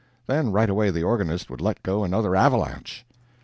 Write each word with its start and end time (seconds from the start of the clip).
Then 0.25 0.51
right 0.51 0.67
away 0.67 0.89
the 0.89 1.03
organist 1.03 1.47
would 1.51 1.61
let 1.61 1.83
go 1.83 2.03
another 2.03 2.35
avalanche. 2.35 3.05